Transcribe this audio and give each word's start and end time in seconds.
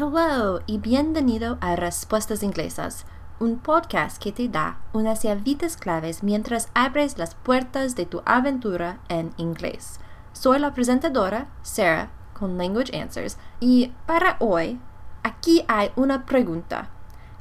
Hello 0.00 0.60
y 0.64 0.78
bienvenido 0.78 1.58
a 1.60 1.74
Respuestas 1.74 2.44
Inglesas, 2.44 3.04
un 3.40 3.58
podcast 3.58 4.22
que 4.22 4.30
te 4.30 4.48
da 4.48 4.78
unas 4.92 5.24
llavitas 5.24 5.76
claves 5.76 6.22
mientras 6.22 6.68
abres 6.72 7.18
las 7.18 7.34
puertas 7.34 7.96
de 7.96 8.06
tu 8.06 8.22
aventura 8.24 9.00
en 9.08 9.34
inglés. 9.38 9.98
Soy 10.32 10.60
la 10.60 10.72
presentadora, 10.72 11.48
Sarah, 11.62 12.12
con 12.32 12.56
Language 12.56 12.96
Answers, 12.96 13.38
y 13.58 13.92
para 14.06 14.36
hoy, 14.38 14.80
aquí 15.24 15.64
hay 15.66 15.90
una 15.96 16.26
pregunta. 16.26 16.90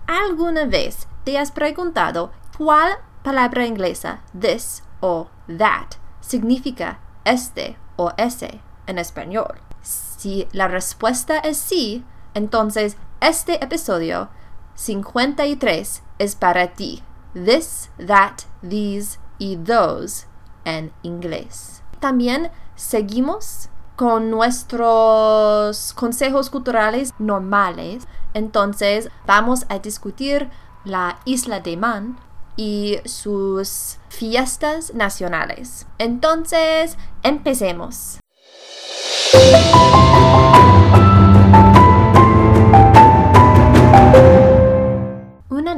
¿Alguna 0.07 0.65
vez 0.65 1.07
te 1.25 1.37
has 1.37 1.51
preguntado 1.51 2.31
cuál 2.57 2.93
palabra 3.21 3.67
inglesa, 3.67 4.21
this 4.33 4.81
o 4.99 5.29
that, 5.59 5.89
significa 6.21 7.01
este 7.23 7.77
o 7.97 8.13
ese 8.17 8.61
en 8.87 8.97
español? 8.97 9.59
Si 9.83 10.47
la 10.53 10.67
respuesta 10.67 11.37
es 11.37 11.57
sí, 11.57 12.03
entonces, 12.37 12.97
este 13.19 13.63
episodio 13.63 14.29
53 14.75 16.03
es 16.19 16.35
para 16.35 16.73
ti. 16.73 17.01
This, 17.33 17.89
that, 17.97 18.43
these 18.61 19.17
y 19.39 19.57
those 19.57 20.27
en 20.63 20.93
inglés. 21.01 21.81
También 21.99 22.51
seguimos 22.75 23.69
con 23.95 24.29
nuestros 24.29 25.93
consejos 25.93 26.51
culturales 26.51 27.15
normales. 27.17 28.07
Entonces, 28.35 29.09
vamos 29.25 29.65
a 29.69 29.79
discutir 29.79 30.51
la 30.85 31.17
isla 31.25 31.59
de 31.59 31.75
Man 31.75 32.19
y 32.55 32.99
sus 33.05 33.97
fiestas 34.09 34.93
nacionales. 34.93 35.87
Entonces, 35.97 36.99
empecemos. 37.23 38.19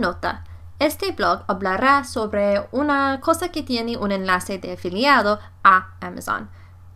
Nota. 0.09 0.43
Este 0.79 1.11
blog 1.11 1.43
hablará 1.47 2.03
sobre 2.03 2.67
una 2.71 3.19
cosa 3.21 3.49
que 3.49 3.63
tiene 3.63 3.97
un 3.97 4.11
enlace 4.11 4.57
de 4.57 4.73
afiliado 4.73 5.39
a 5.63 5.93
Amazon. 5.99 6.49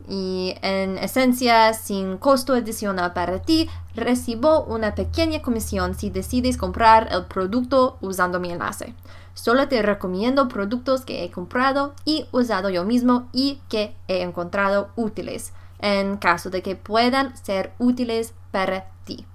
Y 0.08 0.56
en 0.62 0.98
esencia, 0.98 1.74
sin 1.74 2.18
costo 2.18 2.54
adicional 2.54 3.14
para 3.14 3.40
ti, 3.42 3.70
recibo 3.96 4.64
una 4.64 4.96
pequeña 4.96 5.42
comisión 5.42 5.96
si 5.96 6.10
decides 6.10 6.58
comprar 6.58 7.08
el 7.12 7.26
producto 7.26 7.98
usando 8.02 8.40
mi 8.40 8.52
enlace. 8.52 8.94
Solo 9.34 9.68
te 9.68 9.82
recomiendo 9.82 10.48
productos 10.48 11.06
que 11.06 11.24
he 11.24 11.32
comprado 11.32 11.94
y 12.06 12.26
usado 12.32 12.70
yo 12.70 12.84
mismo 12.84 13.30
y 13.32 13.62
que 13.70 13.96
he 14.08 14.22
encontrado 14.22 14.90
útiles, 14.96 15.54
en 15.80 16.18
caso 16.18 16.50
de 16.50 16.62
que 16.62 16.76
puedan 16.76 17.36
ser 17.38 17.74
útiles 17.80 18.34
para 18.52 18.86
ti. 19.06 19.26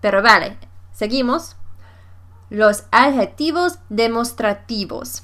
Pero 0.00 0.22
vale, 0.22 0.58
seguimos. 0.92 1.56
Los 2.52 2.84
adjetivos 2.90 3.78
demostrativos. 3.88 5.22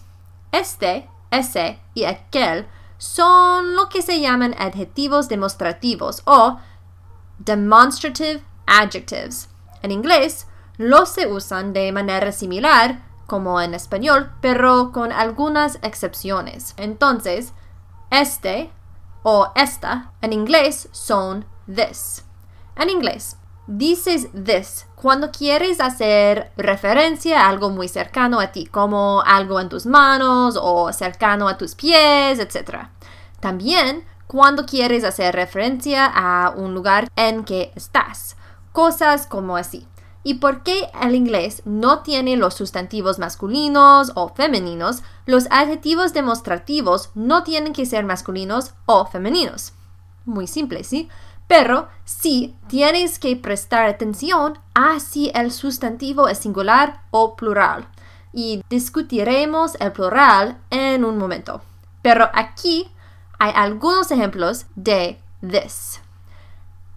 Este, 0.51 1.11
ese 1.31 1.79
y 1.93 2.05
aquel 2.05 2.67
son 2.97 3.77
lo 3.77 3.91
que 3.91 4.01
se 4.01 4.23
llaman 4.23 4.55
adjetivos 4.59 5.29
demostrativos 5.29 6.23
o 6.25 6.59
demonstrative 7.39 8.43
adjectives. 8.67 9.51
En 9.83 9.91
inglés, 9.91 10.47
los 10.79 11.11
se 11.11 11.27
usan 11.27 11.75
de 11.75 11.93
manera 11.93 12.33
similar 12.33 13.03
como 13.27 13.61
en 13.61 13.75
español, 13.75 14.33
pero 14.41 14.91
con 14.91 15.13
algunas 15.13 15.79
excepciones. 15.83 16.73
Entonces, 16.79 17.53
este 18.09 18.71
o 19.23 19.53
esta 19.55 20.13
en 20.23 20.33
inglés 20.33 20.89
son 20.93 21.45
this. 21.67 22.25
En 22.75 22.89
inglés, 22.89 23.37
dices 23.69 24.29
this 24.33 24.87
cuando 24.97 25.31
quieres 25.31 25.81
hacer 25.81 26.51
referencia 26.57 27.43
a 27.43 27.49
algo 27.51 27.71
muy 27.71 27.87
cercano 27.87 28.41
a 28.41 28.49
ti, 28.49 28.67
como 28.67 29.23
algo 29.25 29.61
en 29.61 29.69
tus 29.69 29.87
manos 29.87 30.59
o 30.61 30.93
cercano 30.93 31.47
a 31.47 31.57
tus 31.57 31.77
pies, 31.77 32.41
etc. 32.41 32.89
También 33.39 34.05
cuando 34.27 34.67
quieres 34.67 35.05
hacer 35.05 35.35
referencia 35.37 36.07
a 36.07 36.51
un 36.51 36.75
lugar 36.75 37.09
en 37.15 37.45
que 37.45 37.73
estás, 37.77 38.37
cosas 38.73 39.27
como 39.27 39.57
así. 39.57 39.87
¿Y 40.25 40.35
por 40.35 40.63
qué 40.63 40.91
el 41.01 41.15
inglés 41.15 41.63
no 41.65 42.01
tiene 42.01 42.37
los 42.37 42.55
sustantivos 42.55 43.19
masculinos 43.19 44.13
o 44.17 44.31
femeninos? 44.31 45.03
Los 45.27 45.47
adjetivos 45.51 46.13
demostrativos 46.13 47.11
no 47.15 47.45
tienen 47.45 47.73
que 47.73 47.87
ser 47.87 48.05
masculinos 48.05 48.75
o 48.85 49.07
femeninos. 49.07 49.75
Muy 50.25 50.47
simple, 50.47 50.85
¿sí? 50.85 51.09
Pero 51.49 51.89
sí 52.05 52.55
tienes 52.69 53.19
que 53.19 53.35
prestar 53.35 53.87
atención 53.87 54.59
a 54.75 55.01
si 55.01 55.33
el 55.35 55.51
sustantivo 55.51 56.29
es 56.29 56.39
singular 56.39 57.03
o 57.11 57.35
plural. 57.35 57.89
Y 58.33 58.63
discutiremos 58.69 59.75
el 59.81 59.91
plural 59.93 60.59
en 60.71 61.05
un 61.05 61.19
momento. 61.19 61.63
Pero 62.03 62.31
aquí 62.35 62.93
hay 63.39 63.53
algunos 63.57 64.11
ejemplos 64.11 64.67
de 64.77 65.19
this. 65.41 66.01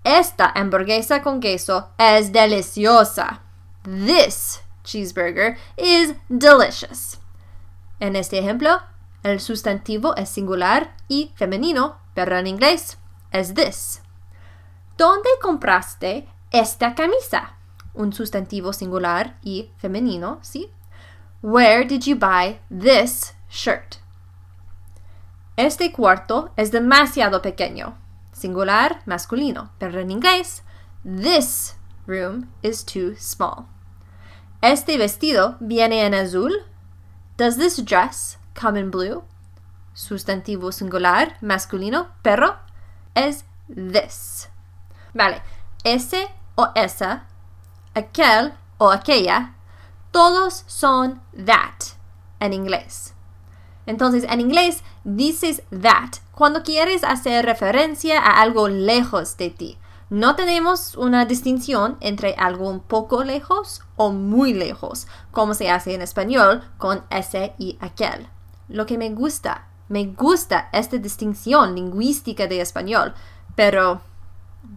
Esta 0.03 0.51
hamburguesa 0.53 1.21
con 1.21 1.39
queso 1.39 1.89
es 1.97 2.31
deliciosa. 2.31 3.41
This 3.83 4.61
cheeseburger 4.83 5.57
is 5.77 6.15
delicious. 6.27 7.19
En 7.99 8.15
este 8.15 8.39
ejemplo, 8.39 8.81
el 9.23 9.39
sustantivo 9.39 10.15
es 10.15 10.29
singular 10.29 10.95
y 11.07 11.31
femenino, 11.35 11.97
pero 12.15 12.37
en 12.37 12.47
inglés 12.47 12.97
es 13.31 13.53
this. 13.53 14.00
¿Dónde 14.97 15.29
compraste 15.41 16.27
esta 16.51 16.95
camisa? 16.95 17.55
Un 17.93 18.13
sustantivo 18.13 18.73
singular 18.73 19.37
y 19.41 19.71
femenino, 19.77 20.39
¿sí? 20.41 20.69
Where 21.41 21.85
did 21.85 22.03
you 22.03 22.15
buy 22.15 22.59
this 22.69 23.33
shirt? 23.49 23.95
Este 25.57 25.91
cuarto 25.91 26.51
es 26.55 26.71
demasiado 26.71 27.41
pequeño. 27.41 27.97
Singular, 28.31 29.01
masculino. 29.05 29.71
Pero 29.79 29.99
en 29.99 30.11
inglés, 30.11 30.63
this 31.03 31.75
room 32.05 32.49
is 32.61 32.85
too 32.85 33.15
small. 33.17 33.67
Este 34.61 34.97
vestido 34.97 35.57
viene 35.59 36.05
en 36.05 36.13
azul. 36.13 36.51
Does 37.37 37.57
this 37.57 37.83
dress 37.83 38.37
come 38.53 38.79
in 38.79 38.91
blue? 38.91 39.23
Sustantivo 39.93 40.71
singular, 40.71 41.37
masculino, 41.41 42.09
pero 42.21 42.59
es 43.15 43.45
this. 43.67 44.50
Vale, 45.13 45.41
ese 45.83 46.27
o 46.55 46.69
esa, 46.75 47.25
aquel 47.93 48.53
o 48.77 48.91
aquella, 48.91 49.55
todos 50.11 50.63
son 50.67 51.21
that 51.45 51.95
en 52.39 52.53
inglés. 52.53 53.13
Entonces, 53.85 54.25
en 54.29 54.41
inglés 54.41 54.83
dices 55.03 55.63
that 55.69 56.17
cuando 56.31 56.63
quieres 56.63 57.03
hacer 57.03 57.45
referencia 57.45 58.19
a 58.19 58.41
algo 58.41 58.67
lejos 58.67 59.37
de 59.37 59.49
ti. 59.49 59.77
No 60.09 60.35
tenemos 60.35 60.97
una 60.97 61.25
distinción 61.25 61.97
entre 62.01 62.35
algo 62.35 62.69
un 62.69 62.81
poco 62.81 63.23
lejos 63.23 63.81
o 63.95 64.11
muy 64.11 64.53
lejos, 64.53 65.07
como 65.31 65.53
se 65.53 65.69
hace 65.69 65.93
en 65.93 66.01
español 66.01 66.63
con 66.77 67.03
ese 67.09 67.53
y 67.57 67.77
aquel. 67.79 68.27
Lo 68.67 68.85
que 68.85 68.97
me 68.97 69.09
gusta, 69.11 69.67
me 69.87 70.07
gusta 70.07 70.67
esta 70.73 70.97
distinción 70.97 71.75
lingüística 71.75 72.47
de 72.47 72.59
español, 72.59 73.13
pero 73.55 74.01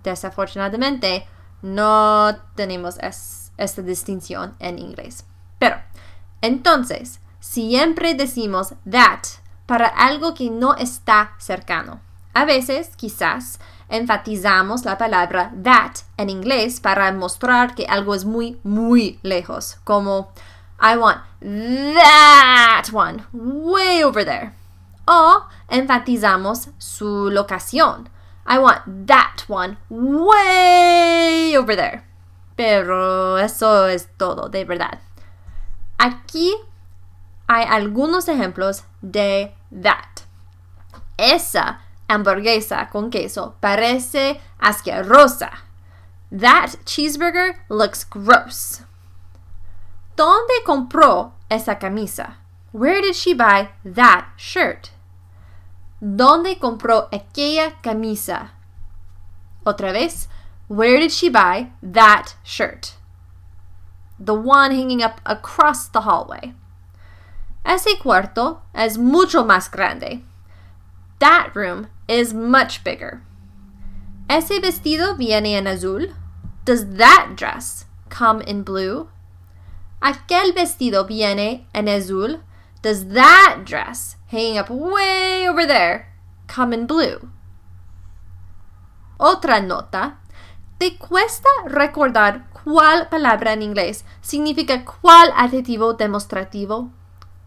Desafortunadamente, 0.05 1.27
no 1.63 2.37
tenemos 2.55 2.99
esta 3.01 3.83
distinción 3.83 4.55
en 4.61 4.79
inglés. 4.79 5.25
Pero, 5.59 5.77
entonces, 6.43 7.21
siempre 7.41 8.15
decimos 8.15 8.75
that 8.89 9.25
para 9.67 9.87
algo 9.87 10.35
que 10.35 10.51
no 10.51 10.75
está 10.75 11.33
cercano. 11.39 12.01
A 12.35 12.45
veces, 12.45 12.95
quizás, 12.97 13.59
enfatizamos 13.89 14.85
la 14.85 14.99
palabra 14.99 15.53
that 15.63 15.97
en 16.17 16.29
inglés 16.29 16.81
para 16.81 17.11
mostrar 17.13 17.75
que 17.75 17.87
algo 17.87 18.15
es 18.15 18.25
muy, 18.25 18.61
muy 18.63 19.19
lejos, 19.23 19.79
como 19.85 20.33
I 20.81 20.97
want 20.97 21.23
that 21.95 22.93
one 22.93 23.25
way 23.33 24.03
over 24.03 24.25
there. 24.25 24.53
O 25.07 25.45
enfatizamos 25.69 26.69
su 26.79 27.31
locación. 27.31 28.11
I 28.47 28.59
want 28.59 29.07
that 29.07 29.45
one 29.49 29.79
way 29.89 31.57
over 31.57 31.75
there. 31.75 32.05
Pero 32.57 33.37
eso 33.37 33.87
es 33.87 34.09
todo, 34.19 34.49
de 34.49 34.65
verdad. 34.65 35.01
Aquí 35.99 36.55
hay 37.49 37.65
algunos 37.65 38.29
ejemplos 38.29 38.85
de 39.03 39.55
that. 39.71 40.23
Esa 41.17 41.81
hamburguesa 42.09 42.91
con 42.91 43.11
queso 43.11 43.55
parece 43.61 44.41
asquerosa. 44.61 45.51
That 46.31 46.77
cheeseburger 46.85 47.57
looks 47.69 48.05
gross. 48.05 48.83
¿Dónde 50.17 50.63
compró 50.65 51.33
esa 51.51 51.77
camisa? 51.79 52.37
Where 52.73 53.01
did 53.01 53.15
she 53.15 53.35
buy 53.35 53.71
that 53.85 54.27
shirt? 54.37 54.91
¿Dónde 56.07 56.59
compró 56.59 57.09
aquella 57.11 57.81
camisa? 57.81 58.53
Otra 59.65 59.91
vez, 59.91 60.29
Where 60.69 60.99
did 60.99 61.13
she 61.13 61.29
buy 61.29 61.71
that 61.83 62.37
shirt? 62.43 62.95
The 64.19 64.35
one 64.35 64.71
hanging 64.71 65.03
up 65.03 65.21
across 65.27 65.89
the 65.89 66.03
hallway. 66.03 66.55
Ese 67.67 67.99
cuarto 68.01 68.61
es 68.75 68.97
mucho 68.97 69.45
más 69.45 69.71
grande. 69.71 70.23
That 71.21 71.55
room 71.55 71.89
is 72.09 72.33
much 72.33 72.83
bigger. 72.83 73.23
Ese 74.29 74.59
vestido 74.61 75.17
viene 75.17 75.55
en 75.55 75.67
azul. 75.67 76.15
Does 76.65 76.97
that 76.97 77.33
dress 77.37 77.85
come 78.09 78.41
in 78.43 78.63
blue? 78.63 79.09
Aquel 80.03 80.53
vestido 80.55 81.07
viene 81.07 81.67
en 81.75 81.89
azul. 81.89 82.41
Does 82.85 83.09
that 83.15 83.63
dress 83.65 84.17
hanging 84.27 84.59
up 84.59 84.69
way 84.69 85.49
over 85.49 85.67
there 85.67 86.13
come 86.47 86.75
in 86.75 86.87
blue? 86.87 87.31
Otra 89.17 89.67
nota. 89.67 90.19
¿Te 90.77 90.99
cuesta 90.99 91.49
recordar 91.65 92.51
cuál 92.53 93.09
palabra 93.09 93.55
en 93.55 93.63
inglés 93.63 94.05
significa 94.21 94.85
cuál 94.85 95.33
adjetivo 95.35 95.95
demostrativo? 95.95 96.91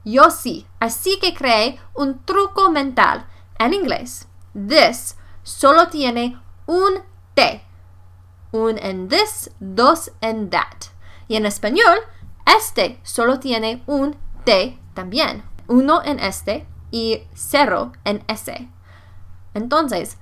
Yo 0.04 0.32
sí, 0.32 0.66
así 0.80 1.20
que 1.20 1.36
creé 1.36 1.80
un 1.94 2.26
truco 2.26 2.72
mental. 2.72 3.28
En 3.60 3.76
inglés, 3.76 4.28
this 4.56 5.18
solo 5.44 5.88
tiene 5.90 6.42
un 6.66 7.04
T. 7.36 7.64
Un 8.52 8.80
en 8.80 9.08
this, 9.08 9.52
dos 9.60 10.12
en 10.20 10.50
that. 10.50 10.90
Y 11.28 11.36
en 11.36 11.46
español, 11.46 12.00
este 12.44 13.00
solo 13.04 13.38
tiene 13.40 13.84
un 13.86 14.18
T 14.44 14.80
también. 14.98 15.44
Uno 15.68 16.02
en 16.04 16.20
este 16.20 16.66
y 16.90 17.22
cero 17.36 17.92
en 18.04 18.24
ese. 18.28 18.68
Entonces, 19.54 20.18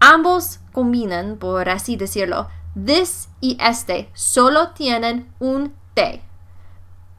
ambos 0.00 0.60
combinan, 0.72 1.36
por 1.36 1.68
así 1.68 1.96
decirlo. 1.96 2.48
This 2.74 3.28
y 3.42 3.58
este 3.60 4.10
solo 4.14 4.70
tienen 4.70 5.30
un 5.38 5.74
T. 5.92 6.22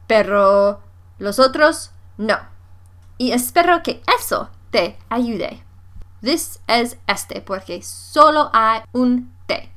Pero 0.08 0.80
los 1.18 1.38
otros 1.38 1.92
no. 2.16 2.36
Y 3.16 3.30
espero 3.30 3.80
que 3.84 4.02
eso 4.18 4.50
te 4.72 4.98
ayude. 5.08 5.62
This 6.20 6.60
es 6.66 6.98
este 7.06 7.40
porque 7.42 7.80
solo 7.82 8.50
hay 8.52 8.80
un 8.90 9.32
T. 9.46 9.72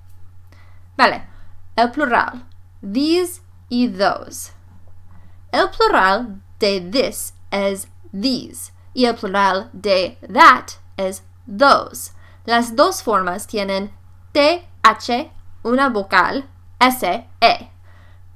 Vale, 0.98 1.28
el 1.76 1.92
plural. 1.92 2.48
These 2.82 3.44
y 3.70 3.90
those. 3.90 4.54
El 5.52 5.70
plural 5.70 6.42
de 6.62 6.80
this 6.80 7.34
es 7.50 7.90
these 8.14 8.72
y 8.94 9.06
el 9.06 9.16
plural 9.16 9.70
de 9.74 10.18
that 10.34 10.68
es 10.96 11.24
those. 11.46 12.14
Las 12.46 12.76
dos 12.76 13.04
formas 13.04 13.48
tienen 13.48 13.92
TH, 14.32 15.30
una 15.64 15.90
vocal, 15.90 16.48
S, 16.80 17.28
E. 17.42 17.70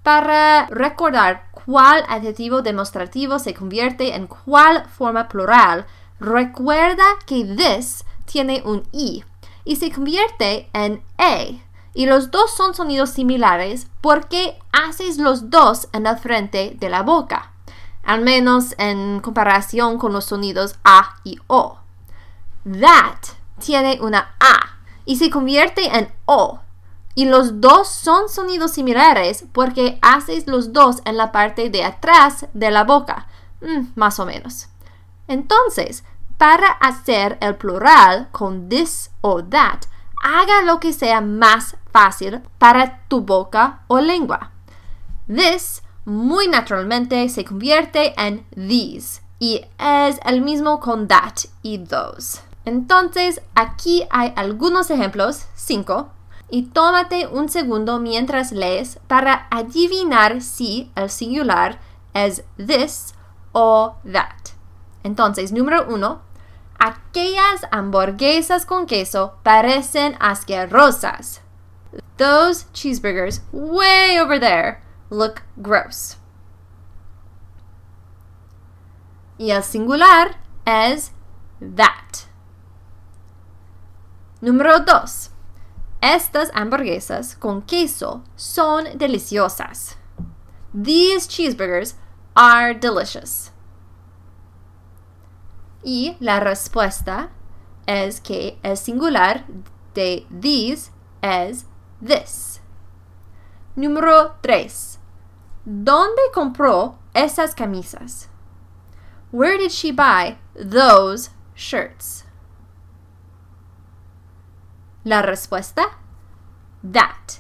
Para 0.04 0.68
recordar 0.68 1.50
cuál 1.66 2.04
adjetivo 2.08 2.62
demostrativo 2.62 3.40
se 3.40 3.54
convierte 3.54 4.14
en 4.14 4.28
cuál 4.28 4.86
forma 4.86 5.28
plural, 5.28 5.86
recuerda 6.20 7.04
que 7.26 7.44
this 7.44 8.06
tiene 8.26 8.62
un 8.66 8.84
I 8.92 9.24
y 9.64 9.78
se 9.78 9.92
convierte 9.92 10.70
en 10.74 11.04
E. 11.18 11.62
Y 11.94 12.06
los 12.06 12.30
dos 12.30 12.54
son 12.56 12.76
sonidos 12.76 13.12
similares 13.12 13.88
porque 14.02 14.60
haces 14.72 15.18
los 15.18 15.50
dos 15.50 15.88
en 15.94 16.04
la 16.04 16.18
frente 16.18 16.76
de 16.78 16.90
la 16.90 17.02
boca, 17.02 17.54
al 18.06 18.22
menos 18.22 18.76
en 18.78 19.20
comparación 19.20 19.98
con 19.98 20.14
los 20.14 20.26
sonidos 20.26 20.76
A 20.84 21.16
y 21.24 21.40
O. 21.48 21.80
That 22.64 23.20
tiene 23.60 24.00
una 24.02 24.36
A 24.40 24.78
y 25.06 25.18
se 25.18 25.30
convierte 25.30 25.86
en 25.98 26.12
O 26.26 26.60
y 27.16 27.26
los 27.26 27.62
dos 27.62 27.88
son 27.88 28.28
sonidos 28.30 28.72
similares 28.72 29.46
porque 29.54 29.98
haces 30.02 30.48
los 30.48 30.74
dos 30.74 31.02
en 31.06 31.16
la 31.16 31.32
parte 31.32 31.70
de 31.70 31.84
atrás 31.84 32.46
de 32.54 32.72
la 32.72 32.84
boca, 32.84 33.28
mm, 33.62 33.94
más 33.96 34.20
o 34.20 34.26
menos. 34.26 34.68
Entonces, 35.28 36.04
para 36.38 36.68
hacer 36.68 37.38
el 37.40 37.56
plural 37.56 38.28
con 38.32 38.68
this 38.68 39.12
o 39.22 39.44
that, 39.44 39.86
haga 40.22 40.62
lo 40.64 40.82
que 40.82 40.92
sea 40.92 41.22
más 41.22 41.78
fácil 41.92 42.42
para 42.58 43.00
tu 43.08 43.22
boca 43.22 43.84
o 43.88 44.00
lengua. 44.00 44.52
This 45.34 45.82
muy 46.06 46.48
naturalmente 46.48 47.28
se 47.30 47.44
convierte 47.44 48.14
en 48.18 48.46
these 48.56 49.22
y 49.40 49.66
es 49.80 50.20
el 50.24 50.42
mismo 50.42 50.80
con 50.80 51.08
that 51.08 51.46
y 51.62 51.80
those. 51.80 52.40
Entonces, 52.64 53.42
aquí 53.54 54.08
hay 54.10 54.34
algunos 54.36 54.90
ejemplos, 54.90 55.46
cinco, 55.56 56.10
y 56.50 56.64
tómate 56.64 57.28
un 57.28 57.50
segundo 57.50 58.00
mientras 58.00 58.52
lees 58.52 59.00
para 59.08 59.48
adivinar 59.52 60.42
si 60.42 60.92
el 60.96 61.10
singular 61.10 61.80
es 62.14 62.44
this 62.58 63.14
o 63.52 63.96
that. 64.12 64.54
Entonces, 65.04 65.52
número 65.52 65.86
uno, 65.90 66.22
aquellas 66.80 67.62
hamburguesas 67.72 68.66
con 68.66 68.86
queso 68.86 69.36
parecen 69.44 70.16
asquerosas. 70.20 71.42
Those 72.18 72.66
cheeseburgers 72.74 73.42
way 73.52 74.20
over 74.20 74.40
there 74.40 74.85
look 75.16 75.44
gross. 75.58 76.18
Y 79.38 79.52
el 79.52 79.64
singular 79.64 80.38
es 80.66 81.12
that. 81.60 82.28
Número 84.42 84.80
dos. 84.80 85.32
Estas 86.02 86.52
hamburguesas 86.54 87.36
con 87.36 87.62
queso 87.64 88.24
son 88.36 88.98
deliciosas. 88.98 89.98
These 90.74 91.28
cheeseburgers 91.28 91.96
are 92.36 92.74
delicious. 92.74 93.52
Y 95.84 96.18
la 96.20 96.40
respuesta 96.40 97.30
es 97.88 98.20
que 98.20 98.60
el 98.64 98.78
singular 98.78 99.46
de 99.94 100.28
these 100.30 100.92
es 101.22 101.66
this. 102.06 102.62
Número 103.76 104.36
3. 104.42 104.95
¿Dónde 105.66 106.22
compró 106.32 107.00
esas 107.16 107.56
camisas? 107.56 108.28
Where 109.32 109.58
did 109.58 109.72
she 109.72 109.92
buy 109.92 110.38
those 110.54 111.32
shirts? 111.56 112.24
La 115.04 115.24
respuesta, 115.24 115.98
that. 116.84 117.40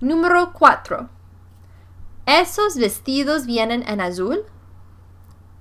Número 0.00 0.52
4. 0.52 1.08
¿Esos 2.26 2.76
vestidos 2.76 3.46
vienen 3.46 3.82
en 3.88 4.00
azul? 4.00 4.46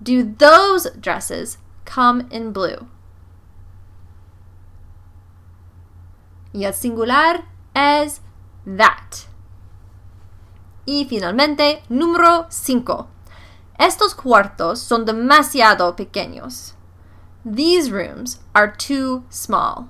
Do 0.01 0.24
those 0.24 0.88
dresses 1.00 1.58
come 1.86 2.27
in 2.30 2.53
blue? 2.53 2.88
Y 6.53 6.65
el 6.65 6.74
singular 6.74 7.46
es 7.74 8.22
that. 8.65 9.31
Y 10.86 11.06
finalmente, 11.06 11.84
número 11.90 12.48
5. 12.50 13.08
Estos 13.78 14.16
cuartos 14.16 14.80
son 14.80 15.06
demasiado 15.06 15.96
pequeños. 15.96 16.76
These 17.44 17.92
rooms 17.92 18.40
are 18.54 18.74
too 18.74 19.24
small. 19.30 19.90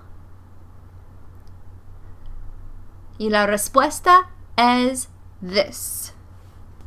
Y 3.17 3.29
la 3.29 3.45
respuesta 3.45 4.29
es 4.55 5.09
this. 5.41 6.13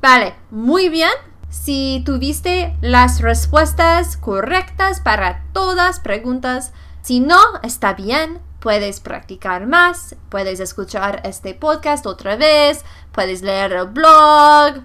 Vale, 0.00 0.34
muy 0.50 0.88
bien. 0.88 1.12
Si 1.48 2.02
tuviste 2.04 2.76
las 2.80 3.20
respuestas 3.20 4.16
correctas 4.16 5.00
para 5.00 5.44
todas 5.52 6.00
preguntas, 6.00 6.72
si 7.02 7.20
no, 7.20 7.38
está 7.62 7.94
bien. 7.94 8.40
Puedes 8.60 9.00
practicar 9.00 9.66
más, 9.66 10.16
puedes 10.30 10.58
escuchar 10.58 11.20
este 11.24 11.54
podcast 11.54 12.06
otra 12.06 12.36
vez, 12.36 12.84
puedes 13.14 13.42
leer 13.42 13.72
el 13.72 13.86
blog, 13.86 14.82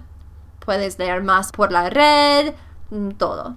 puedes 0.64 0.98
leer 0.98 1.22
más 1.22 1.50
por 1.50 1.72
la 1.72 1.90
red, 1.90 2.54
mm, 2.90 3.10
todo. 3.10 3.56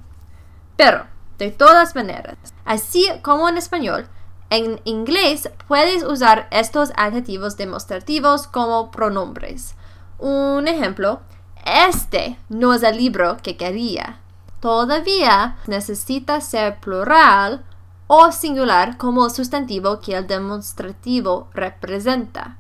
Pero 0.76 1.06
de 1.38 1.52
todas 1.52 1.96
maneras, 1.96 2.38
así 2.66 3.08
como 3.22 3.48
en 3.48 3.58
español, 3.58 4.08
en 4.50 4.82
inglés 4.84 5.50
puedes 5.68 6.04
usar 6.04 6.48
estos 6.52 6.92
adjetivos 6.96 7.58
demostrativos 7.58 8.48
como 8.48 8.92
pronombres. 8.92 9.76
Un 10.20 10.68
ejemplo, 10.68 11.22
este 11.66 12.38
no 12.50 12.74
es 12.74 12.84
el 12.84 12.98
libro 12.98 13.38
que 13.42 13.58
quería. 13.58 14.20
Todavía 14.60 15.58
necesita 15.68 16.40
ser 16.40 16.80
plural 16.80 17.66
o 18.08 18.32
singular 18.32 18.98
como 18.98 19.26
el 19.26 19.32
sustantivo 19.32 20.00
que 20.00 20.16
el 20.16 20.28
demostrativo 20.28 21.48
representa. 21.54 22.58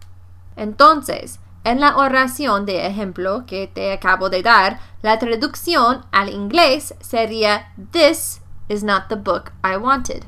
Entonces, 0.55 1.39
en 1.63 1.79
la 1.79 1.95
oración 1.97 2.65
de 2.65 2.87
ejemplo 2.87 3.45
que 3.45 3.67
te 3.67 3.93
acabo 3.93 4.29
de 4.29 4.43
dar, 4.43 4.79
la 5.01 5.17
traducción 5.17 6.05
al 6.11 6.29
inglés 6.29 6.93
sería 6.99 7.73
This 7.91 8.41
is 8.67 8.83
not 8.83 9.07
the 9.07 9.15
book 9.15 9.51
I 9.63 9.77
wanted. 9.77 10.25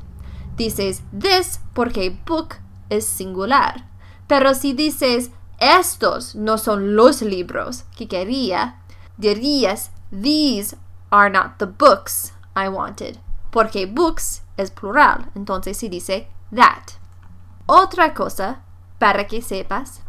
Dices 0.56 1.02
this 1.18 1.60
porque 1.74 2.18
book 2.24 2.56
es 2.88 3.06
singular. 3.06 3.84
Pero 4.26 4.54
si 4.54 4.72
dices 4.72 5.30
estos 5.58 6.34
no 6.34 6.58
son 6.58 6.96
los 6.96 7.22
libros 7.22 7.84
que 7.96 8.08
quería, 8.08 8.80
dirías 9.18 9.90
these 10.10 10.76
are 11.10 11.30
not 11.30 11.58
the 11.58 11.66
books 11.66 12.32
I 12.54 12.68
wanted. 12.68 13.18
Porque 13.50 13.86
books 13.86 14.42
es 14.56 14.70
plural, 14.70 15.30
entonces 15.34 15.76
se 15.76 15.88
dice 15.88 16.28
that. 16.54 16.94
Otra 17.66 18.14
cosa, 18.14 18.62
para 18.98 19.26
que 19.26 19.42
sepas, 19.42 20.02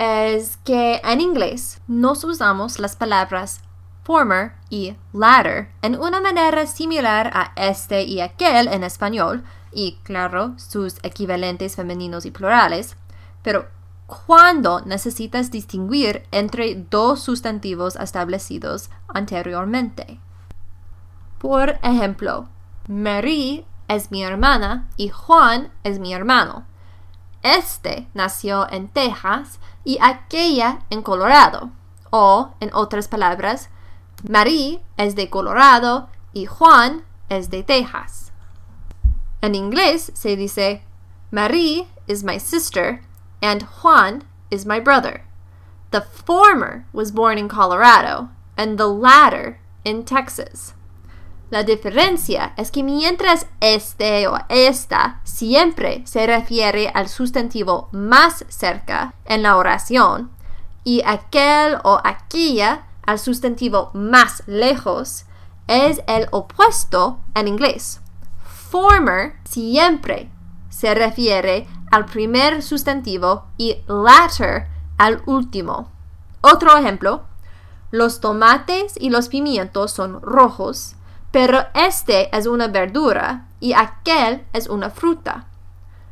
es 0.00 0.56
que 0.64 0.98
en 1.04 1.20
inglés 1.20 1.82
nos 1.86 2.24
usamos 2.24 2.78
las 2.78 2.96
palabras 2.96 3.60
former 4.02 4.52
y 4.70 4.96
latter 5.12 5.68
en 5.82 6.00
una 6.00 6.22
manera 6.22 6.66
similar 6.66 7.30
a 7.34 7.52
este 7.54 8.04
y 8.04 8.22
aquel 8.22 8.68
en 8.68 8.82
español, 8.82 9.44
y 9.72 9.98
claro, 10.02 10.54
sus 10.56 10.96
equivalentes 11.02 11.76
femeninos 11.76 12.24
y 12.24 12.30
plurales, 12.30 12.96
pero 13.42 13.68
cuando 14.06 14.80
necesitas 14.80 15.50
distinguir 15.50 16.22
entre 16.32 16.76
dos 16.76 17.20
sustantivos 17.20 17.96
establecidos 17.96 18.88
anteriormente. 19.06 20.18
Por 21.38 21.78
ejemplo, 21.82 22.48
Marie 22.88 23.66
es 23.86 24.10
mi 24.10 24.24
hermana 24.24 24.88
y 24.96 25.10
Juan 25.10 25.70
es 25.84 25.98
mi 25.98 26.14
hermano. 26.14 26.64
Este 27.42 28.06
nació 28.12 28.70
en 28.70 28.88
Texas 28.88 29.60
y 29.84 29.98
aquella 30.00 30.80
en 30.90 31.02
Colorado. 31.02 31.70
O, 32.10 32.54
en 32.60 32.70
otras 32.74 33.08
palabras, 33.08 33.70
Marie 34.28 34.82
es 34.96 35.14
de 35.14 35.30
Colorado 35.30 36.08
y 36.32 36.46
Juan 36.46 37.04
es 37.28 37.48
de 37.50 37.62
Texas. 37.62 38.32
En 39.40 39.54
inglés 39.54 40.12
se 40.14 40.36
dice 40.36 40.82
Marie 41.30 41.88
is 42.06 42.22
my 42.22 42.38
sister 42.38 43.00
and 43.40 43.64
Juan 43.80 44.24
is 44.50 44.66
my 44.66 44.80
brother. 44.80 45.24
The 45.92 46.02
former 46.02 46.84
was 46.92 47.12
born 47.12 47.38
in 47.38 47.48
Colorado 47.48 48.28
and 48.56 48.76
the 48.76 48.88
latter 48.88 49.58
in 49.84 50.04
Texas. 50.04 50.74
La 51.50 51.64
diferencia 51.64 52.52
es 52.56 52.70
que 52.70 52.84
mientras 52.84 53.46
este 53.58 54.28
o 54.28 54.38
esta 54.48 55.20
siempre 55.24 56.06
se 56.06 56.24
refiere 56.24 56.88
al 56.94 57.08
sustantivo 57.08 57.88
más 57.90 58.44
cerca 58.48 59.14
en 59.24 59.42
la 59.42 59.56
oración 59.56 60.30
y 60.84 61.02
aquel 61.04 61.78
o 61.82 62.00
aquella 62.04 62.86
al 63.04 63.18
sustantivo 63.18 63.90
más 63.94 64.44
lejos, 64.46 65.24
es 65.66 66.00
el 66.06 66.28
opuesto 66.30 67.18
en 67.34 67.48
inglés. 67.48 68.00
Former 68.70 69.34
siempre 69.42 70.30
se 70.68 70.94
refiere 70.94 71.66
al 71.90 72.06
primer 72.06 72.62
sustantivo 72.62 73.46
y 73.56 73.78
latter 73.88 74.68
al 74.98 75.20
último. 75.26 75.90
Otro 76.42 76.76
ejemplo, 76.76 77.24
los 77.90 78.20
tomates 78.20 78.94
y 79.00 79.10
los 79.10 79.28
pimientos 79.28 79.90
son 79.90 80.22
rojos 80.22 80.94
pero 81.30 81.66
este 81.74 82.34
es 82.36 82.46
una 82.46 82.68
verdura 82.68 83.46
y 83.60 83.72
aquel 83.72 84.44
es 84.52 84.68
una 84.68 84.90
fruta. 84.90 85.46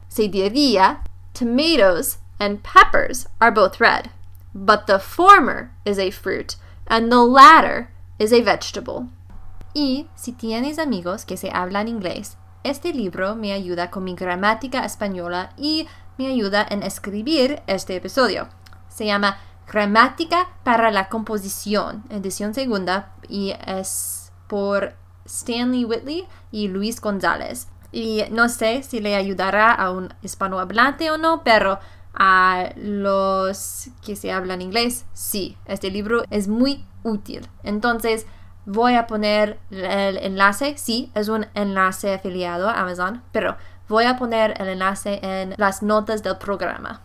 Se 0.08 0.28
diría, 0.28 1.02
tomatoes 1.32 2.18
and 2.38 2.62
peppers 2.62 3.26
are 3.40 3.50
both 3.50 3.80
red, 3.80 4.10
but 4.54 4.87
the 4.87 4.98
former 4.98 5.70
is 5.84 5.98
a 5.98 6.10
fruit 6.10 6.56
and 6.87 7.10
the 7.10 7.22
latter 7.22 7.90
is 8.18 8.32
a 8.32 8.42
vegetable. 8.42 9.08
Y 9.75 10.06
si 10.14 10.32
tienes 10.32 10.78
amigos 10.78 11.25
que 11.25 11.37
se 11.37 11.50
hablan 11.50 11.88
inglés, 11.88 12.37
este 12.64 12.92
libro 12.92 13.37
me 13.37 13.52
ayuda 13.52 13.90
con 13.90 14.04
mi 14.04 14.14
gramática 14.14 14.84
española 14.84 15.50
y 15.56 15.87
me 16.16 16.26
ayuda 16.26 16.66
en 16.68 16.82
escribir 16.82 17.62
este 17.66 17.96
episodio. 17.96 18.48
Se 18.88 19.06
llama 19.06 19.38
Gramática 19.70 20.48
para 20.64 20.90
la 20.90 21.08
Composición, 21.08 22.02
edición 22.10 22.54
segunda, 22.54 23.12
y 23.28 23.54
es 23.66 24.32
por 24.48 24.94
Stanley 25.28 25.85
Whitley 25.85 26.26
y 26.50 26.68
Luis 26.68 27.00
González. 27.00 27.68
Y 27.92 28.25
no 28.30 28.49
sé 28.49 28.82
si 28.82 29.00
le 29.00 29.14
ayudará 29.14 29.73
a 29.73 29.90
un 29.90 30.12
hispanohablante 30.23 31.11
o 31.11 31.18
no, 31.18 31.42
pero 31.44 31.78
a 32.14 32.70
los 32.76 33.88
que 34.04 34.16
se 34.16 34.32
hablan 34.32 34.61
inglés, 34.61 35.06
sí, 35.12 35.56
este 35.66 35.90
libro 35.90 36.25
es 36.30 36.49
muy 36.49 36.85
útil. 37.02 37.47
Entonces, 37.62 38.26
voy 38.66 38.94
a 38.94 39.06
poner 39.06 39.58
el 39.70 40.18
enlace, 40.18 40.76
sí, 40.76 41.11
es 41.14 41.28
un 41.28 41.47
enlace 41.54 42.12
afiliado 42.12 42.68
a 42.68 42.80
Amazon, 42.80 43.23
pero 43.32 43.56
voy 43.88 44.04
a 44.04 44.18
poner 44.18 44.54
el 44.61 44.68
enlace 44.68 45.20
en 45.23 45.54
las 45.56 45.82
notas 45.82 46.23
del 46.23 46.37
programa. 46.37 47.00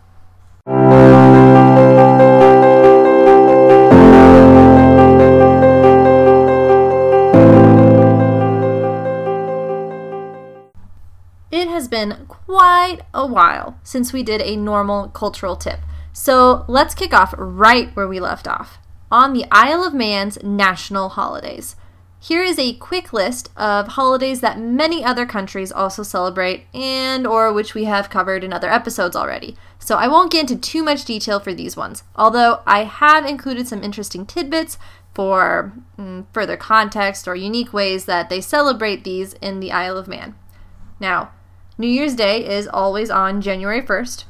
Quite 12.54 13.00
a 13.12 13.26
while 13.26 13.76
since 13.82 14.12
we 14.12 14.22
did 14.22 14.40
a 14.40 14.54
normal 14.54 15.08
cultural 15.08 15.56
tip. 15.56 15.80
So 16.12 16.64
let's 16.68 16.94
kick 16.94 17.12
off 17.12 17.34
right 17.36 17.88
where 17.96 18.06
we 18.06 18.20
left 18.20 18.46
off 18.46 18.78
on 19.10 19.32
the 19.32 19.44
Isle 19.50 19.82
of 19.82 19.92
Man's 19.92 20.40
national 20.40 21.08
holidays. 21.08 21.74
Here 22.20 22.44
is 22.44 22.56
a 22.56 22.74
quick 22.74 23.12
list 23.12 23.50
of 23.56 23.88
holidays 23.88 24.40
that 24.40 24.60
many 24.60 25.02
other 25.02 25.26
countries 25.26 25.72
also 25.72 26.04
celebrate 26.04 26.66
and 26.72 27.26
or 27.26 27.52
which 27.52 27.74
we 27.74 27.86
have 27.86 28.08
covered 28.08 28.44
in 28.44 28.52
other 28.52 28.70
episodes 28.70 29.16
already. 29.16 29.56
So 29.80 29.96
I 29.96 30.06
won't 30.06 30.30
get 30.30 30.48
into 30.48 30.56
too 30.56 30.84
much 30.84 31.04
detail 31.04 31.40
for 31.40 31.52
these 31.52 31.76
ones, 31.76 32.04
although 32.14 32.60
I 32.68 32.84
have 32.84 33.26
included 33.26 33.66
some 33.66 33.82
interesting 33.82 34.26
tidbits 34.26 34.78
for 35.12 35.72
mm, 35.98 36.24
further 36.32 36.56
context 36.56 37.26
or 37.26 37.34
unique 37.34 37.72
ways 37.72 38.04
that 38.04 38.30
they 38.30 38.40
celebrate 38.40 39.02
these 39.02 39.32
in 39.42 39.58
the 39.58 39.72
Isle 39.72 39.96
of 39.96 40.06
Man. 40.06 40.36
Now, 41.00 41.32
New 41.76 41.88
Year's 41.88 42.14
Day 42.14 42.46
is 42.46 42.68
always 42.68 43.10
on 43.10 43.40
January 43.40 43.82
1st. 43.82 44.24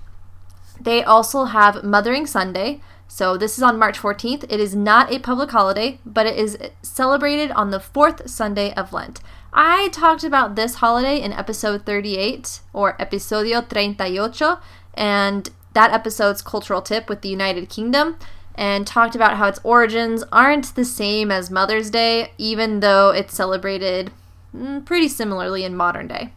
They 0.80 1.04
also 1.04 1.44
have 1.44 1.84
Mothering 1.84 2.26
Sunday. 2.26 2.80
So 3.06 3.36
this 3.36 3.58
is 3.58 3.62
on 3.62 3.78
March 3.78 3.98
14th. 3.98 4.44
It 4.48 4.60
is 4.60 4.74
not 4.74 5.12
a 5.12 5.18
public 5.18 5.50
holiday, 5.50 5.98
but 6.06 6.26
it 6.26 6.38
is 6.38 6.56
celebrated 6.82 7.50
on 7.50 7.70
the 7.70 7.80
fourth 7.80 8.30
Sunday 8.30 8.72
of 8.74 8.94
Lent. 8.94 9.20
I 9.52 9.88
talked 9.88 10.24
about 10.24 10.56
this 10.56 10.76
holiday 10.76 11.20
in 11.20 11.32
episode 11.34 11.84
38 11.84 12.60
or 12.72 12.96
episodio 12.96 13.68
38 13.68 14.58
and 14.94 15.50
that 15.74 15.92
episode's 15.92 16.40
cultural 16.40 16.80
tip 16.80 17.10
with 17.10 17.20
the 17.20 17.28
United 17.28 17.68
Kingdom 17.68 18.16
and 18.54 18.86
talked 18.86 19.14
about 19.14 19.36
how 19.36 19.48
its 19.48 19.60
origins 19.62 20.24
aren't 20.32 20.74
the 20.76 20.84
same 20.84 21.30
as 21.30 21.50
Mother's 21.50 21.90
Day, 21.90 22.32
even 22.38 22.80
though 22.80 23.10
it's 23.10 23.34
celebrated 23.34 24.12
mm, 24.56 24.82
pretty 24.84 25.08
similarly 25.08 25.62
in 25.62 25.76
modern 25.76 26.08
day. 26.08 26.32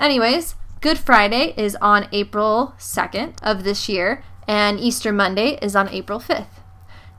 Anyways, 0.00 0.54
Good 0.80 0.98
Friday 0.98 1.52
is 1.58 1.76
on 1.82 2.08
April 2.10 2.72
2nd 2.78 3.34
of 3.42 3.64
this 3.64 3.86
year, 3.86 4.24
and 4.48 4.80
Easter 4.80 5.12
Monday 5.12 5.58
is 5.60 5.76
on 5.76 5.90
April 5.90 6.18
5th. 6.18 6.62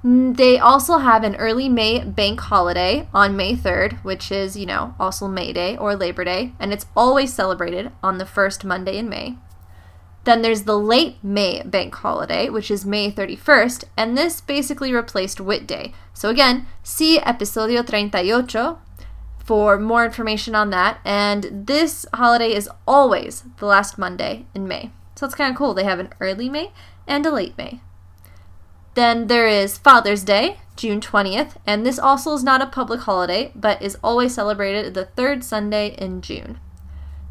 They 0.04 0.58
also 0.58 0.98
have 0.98 1.24
an 1.24 1.36
early 1.36 1.70
May 1.70 2.04
bank 2.04 2.40
holiday 2.40 3.08
on 3.14 3.38
May 3.38 3.56
3rd, 3.56 4.04
which 4.04 4.32
is, 4.32 4.58
you 4.58 4.66
know, 4.66 4.96
also 5.00 5.28
May 5.28 5.54
Day 5.54 5.78
or 5.78 5.96
Labor 5.96 6.24
Day, 6.24 6.54
and 6.60 6.74
it's 6.74 6.88
always 6.98 7.32
celebrated 7.32 7.92
on 8.02 8.18
the 8.18 8.26
first 8.26 8.66
Monday 8.66 8.98
in 8.98 9.08
May. 9.08 9.38
Then 10.24 10.42
there's 10.42 10.64
the 10.64 10.78
late 10.78 11.24
May 11.24 11.62
bank 11.62 11.94
holiday, 11.94 12.50
which 12.50 12.72
is 12.72 12.84
May 12.84 13.12
31st, 13.12 13.84
and 13.96 14.18
this 14.18 14.42
basically 14.42 14.92
replaced 14.92 15.40
Whit 15.40 15.68
Day. 15.68 15.94
So 16.16 16.30
again, 16.30 16.66
see 16.82 17.20
episodio 17.20 17.86
38 17.86 18.48
for 19.44 19.80
more 19.80 20.06
information 20.06 20.56
on 20.56 20.70
that. 20.70 21.00
And 21.04 21.66
this 21.68 22.06
holiday 22.14 22.54
is 22.54 22.70
always 22.88 23.44
the 23.58 23.66
last 23.66 23.98
Monday 23.98 24.46
in 24.54 24.68
May. 24.68 24.92
So 25.16 25.26
it's 25.26 25.36
kind 25.36 25.52
of 25.52 25.58
cool. 25.58 25.74
They 25.74 25.84
have 25.84 26.00
an 26.00 26.14
early 26.20 26.50
May 26.50 26.72
and 27.08 27.26
a 27.26 27.32
late 27.32 27.58
May. 27.58 27.82
Then 28.94 29.28
there 29.28 29.48
is 29.48 29.78
Father's 29.78 30.24
Day, 30.24 30.58
June 30.76 31.00
20th, 31.00 31.56
and 31.66 31.86
this 31.86 31.98
also 31.98 32.34
is 32.34 32.44
not 32.44 32.62
a 32.62 32.66
public 32.66 33.02
holiday, 33.02 33.52
but 33.56 33.82
is 33.82 33.98
always 34.04 34.34
celebrated 34.34 34.94
the 34.94 35.06
third 35.06 35.44
Sunday 35.44 35.96
in 35.98 36.22
June. 36.22 36.60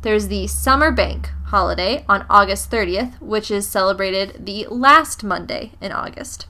There's 0.03 0.29
the 0.29 0.47
Summer 0.47 0.91
Bank 0.91 1.31
holiday 1.47 2.05
on 2.09 2.25
August 2.31 2.71
30th, 2.71 3.21
which 3.21 3.51
is 3.51 3.69
celebrated 3.69 4.47
the 4.47 4.67
last 4.71 5.23
Monday 5.23 5.73
in 5.81 5.93
August. 5.93 6.47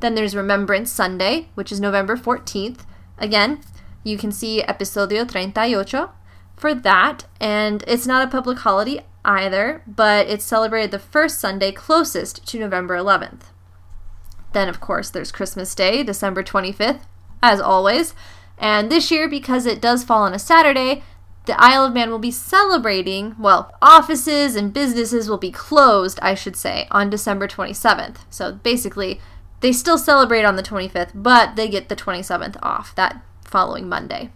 Then 0.00 0.16
there's 0.16 0.34
Remembrance 0.34 0.90
Sunday, 0.90 1.48
which 1.54 1.70
is 1.70 1.80
November 1.80 2.16
14th. 2.16 2.80
Again, 3.18 3.60
you 4.04 4.18
can 4.18 4.32
see 4.32 4.62
episodio 4.62 5.28
38 5.28 6.08
for 6.56 6.74
that. 6.74 7.24
And 7.40 7.84
it's 7.86 8.06
not 8.06 8.26
a 8.26 8.30
public 8.30 8.58
holiday 8.58 9.04
either, 9.24 9.82
but 9.86 10.26
it's 10.28 10.44
celebrated 10.44 10.90
the 10.90 10.98
first 10.98 11.38
Sunday 11.38 11.72
closest 11.72 12.46
to 12.48 12.58
November 12.58 12.96
11th. 12.96 13.42
Then, 14.52 14.68
of 14.68 14.80
course, 14.80 15.10
there's 15.10 15.32
Christmas 15.32 15.74
Day, 15.74 16.02
December 16.02 16.42
25th, 16.42 17.00
as 17.42 17.60
always. 17.60 18.14
And 18.58 18.90
this 18.90 19.10
year, 19.10 19.28
because 19.28 19.66
it 19.66 19.80
does 19.80 20.04
fall 20.04 20.22
on 20.22 20.34
a 20.34 20.38
Saturday, 20.38 21.02
the 21.46 21.60
Isle 21.60 21.86
of 21.86 21.94
Man 21.94 22.10
will 22.10 22.18
be 22.18 22.30
celebrating, 22.30 23.34
well, 23.38 23.74
offices 23.82 24.54
and 24.54 24.72
businesses 24.72 25.28
will 25.28 25.38
be 25.38 25.50
closed, 25.50 26.18
I 26.22 26.34
should 26.34 26.54
say, 26.54 26.86
on 26.90 27.10
December 27.10 27.48
27th. 27.48 28.18
So 28.30 28.52
basically, 28.52 29.20
they 29.60 29.72
still 29.72 29.98
celebrate 29.98 30.44
on 30.44 30.56
the 30.56 30.62
25th, 30.62 31.10
but 31.14 31.56
they 31.56 31.68
get 31.68 31.88
the 31.88 31.96
27th 31.96 32.56
off 32.62 32.94
that 32.94 33.22
following 33.52 33.88
Monday. 33.88 34.30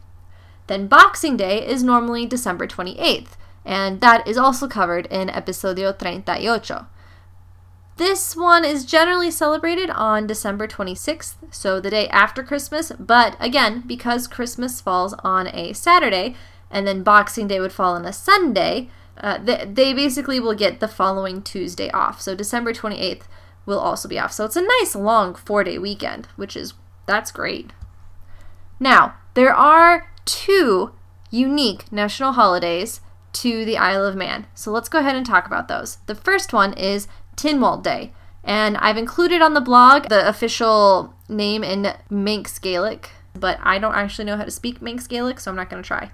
Then 0.68 0.86
Boxing 0.86 1.36
Day 1.36 1.66
is 1.66 1.82
normally 1.82 2.26
December 2.26 2.66
28th, 2.66 3.30
and 3.64 4.00
that 4.00 4.26
is 4.28 4.36
also 4.36 4.68
covered 4.68 5.06
in 5.06 5.28
Episodio 5.28 5.96
38. 5.98 6.86
This 7.96 8.36
one 8.36 8.64
is 8.64 8.84
generally 8.84 9.30
celebrated 9.30 9.90
on 9.90 10.26
December 10.26 10.68
26th, 10.68 11.36
so 11.50 11.80
the 11.80 11.90
day 11.90 12.08
after 12.08 12.42
Christmas, 12.42 12.92
but 12.98 13.36
again, 13.40 13.82
because 13.86 14.26
Christmas 14.26 14.80
falls 14.82 15.14
on 15.24 15.48
a 15.48 15.72
Saturday, 15.72 16.36
and 16.70 16.86
then 16.86 17.02
Boxing 17.02 17.48
Day 17.48 17.58
would 17.58 17.72
fall 17.72 17.94
on 17.94 18.04
a 18.04 18.12
Sunday, 18.12 18.90
uh, 19.18 19.38
they, 19.38 19.64
they 19.64 19.94
basically 19.94 20.38
will 20.38 20.54
get 20.54 20.80
the 20.80 20.88
following 20.88 21.40
Tuesday 21.40 21.90
off. 21.90 22.20
So 22.20 22.34
December 22.34 22.74
28th 22.74 23.22
will 23.64 23.78
also 23.78 24.08
be 24.08 24.18
off. 24.18 24.32
So 24.32 24.44
it's 24.44 24.56
a 24.56 24.62
nice 24.62 24.94
long 24.94 25.34
four 25.34 25.64
day 25.64 25.78
weekend, 25.78 26.28
which 26.36 26.56
is, 26.56 26.74
that's 27.06 27.32
great. 27.32 27.70
Now, 28.78 29.14
there 29.34 29.54
are 29.54 30.10
two 30.24 30.92
unique 31.30 31.90
national 31.92 32.32
holidays 32.32 33.00
to 33.34 33.64
the 33.64 33.76
Isle 33.76 34.04
of 34.04 34.16
Man. 34.16 34.46
So 34.54 34.70
let's 34.70 34.88
go 34.88 34.98
ahead 34.98 35.16
and 35.16 35.26
talk 35.26 35.46
about 35.46 35.68
those. 35.68 35.98
The 36.06 36.14
first 36.14 36.52
one 36.52 36.72
is 36.72 37.08
Tynwald 37.36 37.82
Day. 37.82 38.12
And 38.44 38.76
I've 38.76 38.96
included 38.96 39.42
on 39.42 39.54
the 39.54 39.60
blog 39.60 40.08
the 40.08 40.26
official 40.28 41.14
name 41.28 41.64
in 41.64 41.94
Manx 42.08 42.58
Gaelic, 42.58 43.10
but 43.34 43.58
I 43.62 43.78
don't 43.78 43.94
actually 43.94 44.24
know 44.24 44.36
how 44.36 44.44
to 44.44 44.50
speak 44.50 44.80
Manx 44.80 45.06
Gaelic, 45.06 45.40
so 45.40 45.50
I'm 45.50 45.56
not 45.56 45.68
going 45.68 45.82
to 45.82 45.86
try 45.86 46.10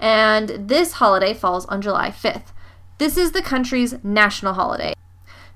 and 0.00 0.48
this 0.68 0.94
holiday 0.94 1.34
falls 1.34 1.66
on 1.66 1.82
July 1.82 2.10
5th. 2.10 2.52
This 2.98 3.16
is 3.16 3.32
the 3.32 3.42
country's 3.42 4.02
national 4.02 4.54
holiday. 4.54 4.94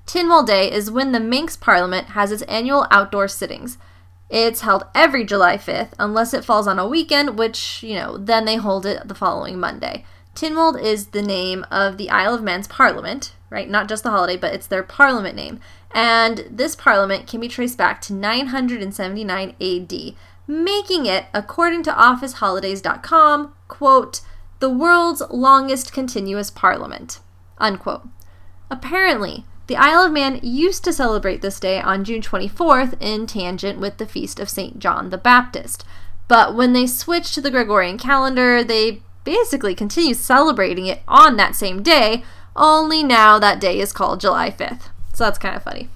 Tynwald 0.05 0.45
Day 0.45 0.71
is 0.71 0.91
when 0.91 1.11
the 1.11 1.19
Manx 1.19 1.57
Parliament 1.57 2.09
has 2.09 2.31
its 2.31 2.43
annual 2.43 2.85
outdoor 2.91 3.27
sittings. 3.27 3.79
It's 4.29 4.61
held 4.61 4.85
every 4.95 5.23
July 5.23 5.57
5th, 5.57 5.91
unless 5.99 6.33
it 6.33 6.45
falls 6.45 6.67
on 6.67 6.79
a 6.79 6.87
weekend, 6.87 7.37
which, 7.37 7.83
you 7.83 7.95
know, 7.95 8.17
then 8.17 8.45
they 8.45 8.55
hold 8.55 8.85
it 8.85 9.07
the 9.07 9.15
following 9.15 9.59
Monday. 9.59 10.03
Tynwald 10.33 10.81
is 10.81 11.07
the 11.07 11.21
name 11.21 11.65
of 11.71 11.97
the 11.97 12.09
Isle 12.09 12.33
of 12.33 12.43
Man's 12.43 12.67
parliament, 12.67 13.33
right? 13.49 13.69
Not 13.69 13.87
just 13.87 14.03
the 14.03 14.11
holiday, 14.11 14.35
but 14.35 14.53
it's 14.53 14.67
their 14.67 14.83
parliament 14.83 15.35
name. 15.35 15.59
And 15.93 16.45
this 16.49 16.75
parliament 16.75 17.27
can 17.27 17.39
be 17.39 17.47
traced 17.47 17.77
back 17.77 18.01
to 18.01 18.13
979 18.13 19.55
AD, 19.61 20.15
making 20.47 21.05
it, 21.05 21.25
according 21.33 21.83
to 21.83 21.91
officeholidays.com, 21.91 23.53
quote, 23.67 24.21
the 24.59 24.69
world's 24.69 25.21
longest 25.29 25.93
continuous 25.93 26.49
parliament. 26.49 27.19
Unquote. 27.57 28.07
Apparently, 28.69 29.45
the 29.67 29.77
Isle 29.77 30.05
of 30.05 30.11
Man 30.11 30.39
used 30.43 30.83
to 30.83 30.93
celebrate 30.93 31.41
this 31.41 31.59
day 31.59 31.79
on 31.81 32.03
June 32.03 32.21
24th 32.21 32.95
in 32.99 33.25
tangent 33.25 33.79
with 33.79 33.97
the 33.97 34.05
feast 34.05 34.39
of 34.39 34.49
St. 34.49 34.79
John 34.79 35.09
the 35.09 35.17
Baptist. 35.17 35.83
But 36.27 36.55
when 36.55 36.73
they 36.73 36.87
switched 36.87 37.33
to 37.33 37.41
the 37.41 37.51
Gregorian 37.51 37.97
calendar, 37.97 38.63
they 38.63 39.01
basically 39.23 39.73
continue 39.73 40.13
celebrating 40.13 40.85
it 40.85 41.01
on 41.07 41.35
that 41.37 41.55
same 41.55 41.81
day, 41.81 42.23
only 42.55 43.03
now 43.03 43.39
that 43.39 43.59
day 43.59 43.79
is 43.79 43.91
called 43.91 44.21
July 44.21 44.51
5th. 44.51 44.89
So 45.13 45.23
that's 45.23 45.39
kind 45.39 45.55
of 45.55 45.63
funny. 45.63 45.89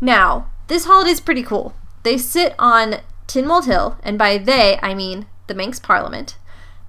Now, 0.00 0.50
this 0.66 0.84
holiday 0.84 1.10
is 1.10 1.20
pretty 1.20 1.42
cool. 1.42 1.74
They 2.02 2.18
sit 2.18 2.54
on 2.58 2.96
Tynwald 3.28 3.66
Hill, 3.66 3.98
and 4.02 4.18
by 4.18 4.38
they, 4.38 4.78
I 4.82 4.94
mean 4.94 5.26
the 5.46 5.54
Manx 5.54 5.78
Parliament, 5.78 6.36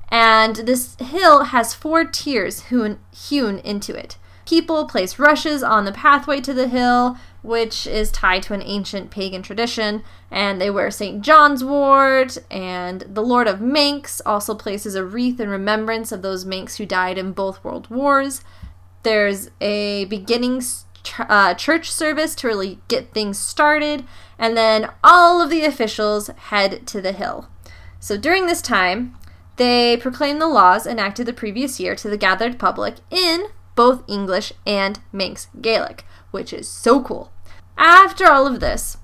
and 0.10 0.56
this 0.58 0.96
hill 0.96 1.46
has 1.46 1.74
four 1.74 2.06
tiers 2.06 2.64
hewn 2.64 3.60
into 3.60 3.96
it. 3.96 4.18
People 4.48 4.86
place 4.86 5.20
rushes 5.20 5.62
on 5.62 5.84
the 5.84 5.92
pathway 5.92 6.40
to 6.40 6.54
the 6.54 6.70
hill, 6.70 7.18
which 7.42 7.86
is 7.86 8.10
tied 8.10 8.44
to 8.44 8.54
an 8.54 8.62
ancient 8.64 9.12
pagan 9.12 9.42
tradition, 9.42 10.04
and 10.32 10.62
they 10.62 10.72
wear 10.72 10.90
St. 10.90 11.22
John's 11.22 11.66
wort, 11.66 12.38
and 12.50 13.02
the 13.02 13.22
Lord 13.22 13.50
of 13.50 13.60
Manx 13.60 14.22
also 14.26 14.56
places 14.56 14.96
a 14.96 15.04
wreath 15.04 15.42
in 15.42 15.50
remembrance 15.50 16.14
of 16.14 16.22
those 16.22 16.46
Manx 16.46 16.78
who 16.78 16.86
died 16.86 17.18
in 17.18 17.34
both 17.34 17.62
world 17.62 17.90
wars. 17.90 18.40
There's 19.04 19.52
a 19.60 20.06
beginning 20.06 20.62
uh, 21.20 21.54
church 21.56 21.92
service 21.92 22.34
to 22.36 22.48
really 22.48 22.80
get 22.88 23.14
things 23.14 23.38
started, 23.38 24.06
and 24.40 24.56
then 24.56 24.90
all 25.04 25.42
of 25.42 25.50
the 25.50 25.66
officials 25.66 26.28
head 26.28 26.88
to 26.88 27.02
the 27.02 27.12
hill. 27.12 27.50
So 28.00 28.16
during 28.16 28.46
this 28.46 28.62
time, 28.62 29.18
they 29.58 29.98
proclaimed 29.98 30.40
the 30.40 30.48
laws 30.48 30.88
enacted 30.88 31.26
the 31.26 31.34
previous 31.34 31.82
year 31.82 31.98
to 31.98 32.10
the 32.10 32.16
gathered 32.16 32.58
public 32.58 32.96
in 33.10 33.48
both 33.78 34.04
English 34.10 34.52
and 34.66 35.00
Manx 35.14 35.48
Gaelic, 35.62 36.04
which 36.32 36.52
is 36.52 36.68
so 36.68 37.02
cool. 37.02 37.32
After 37.78 38.30
all 38.30 38.46
of 38.46 38.60
this, 38.60 38.98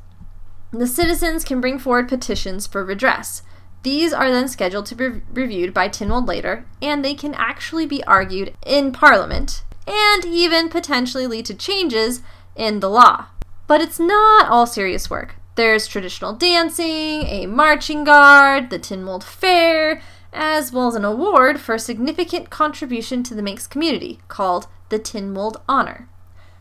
the 0.72 0.88
citizens 0.88 1.46
can 1.46 1.62
bring 1.62 1.80
forward 1.80 2.10
petitions 2.10 2.68
for 2.68 2.84
redress. 2.84 3.44
These 3.84 4.12
are 4.12 4.32
then 4.32 4.48
scheduled 4.48 4.88
to 4.88 4.96
be 4.96 5.22
reviewed 5.32 5.74
by 5.74 5.88
Tynwald 5.88 6.28
later, 6.28 6.66
and 6.82 7.06
they 7.06 7.14
can 7.14 7.34
actually 7.36 7.86
be 7.86 8.04
argued 8.06 8.56
in 8.66 8.92
Parliament 8.92 9.64
and 9.86 10.26
even 10.26 10.70
potentially 10.70 11.28
lead 11.28 11.46
to 11.46 11.54
changes 11.54 12.22
in 12.56 12.80
the 12.80 12.90
law. 12.90 13.28
But 13.68 13.82
it's 13.82 14.00
not 14.00 14.48
all 14.48 14.66
serious 14.66 15.10
work. 15.10 15.36
There's 15.56 15.86
traditional 15.86 16.34
dancing, 16.34 17.24
a 17.28 17.46
marching 17.46 18.04
guard, 18.04 18.72
the 18.72 18.80
Tynwald 18.80 19.24
Fair, 19.24 20.02
as 20.34 20.72
well 20.72 20.88
as 20.88 20.96
an 20.96 21.06
award 21.06 21.60
for 21.60 21.76
a 21.76 21.80
significant 21.80 22.50
contribution 22.50 23.24
to 23.24 23.36
the 23.36 23.42
Manx 23.42 23.68
community 23.68 24.20
called 24.28 24.68
the 24.90 25.00
Tin 25.00 25.32
Mold 25.32 25.62
Honor. 25.68 26.10